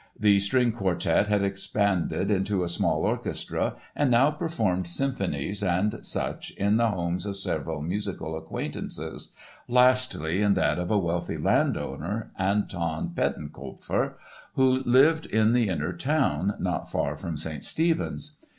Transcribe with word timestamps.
The 0.19 0.39
string 0.39 0.71
quartet 0.71 1.27
had 1.27 1.43
expanded 1.43 2.31
into 2.31 2.63
a 2.63 2.69
small 2.69 3.01
orchestra 3.03 3.75
and 3.95 4.09
now 4.09 4.31
performed 4.31 4.87
symphonies 4.87 5.61
and 5.61 6.03
such 6.03 6.49
in 6.57 6.77
the 6.77 6.87
homes 6.89 7.27
of 7.27 7.37
several 7.37 7.83
musical 7.83 8.35
acquaintances, 8.35 9.31
lastly 9.67 10.41
in 10.41 10.55
that 10.55 10.79
of 10.79 10.89
a 10.89 10.97
wealthy 10.97 11.37
landowner, 11.37 12.31
Anton 12.39 13.11
Pettenkofer, 13.13 14.15
who 14.55 14.81
lived 14.87 15.27
in 15.27 15.53
the 15.53 15.69
Inner 15.69 15.93
Town, 15.93 16.55
not 16.57 16.89
far 16.91 17.15
from 17.15 17.37
St. 17.37 17.63
Stephen's. 17.63 18.37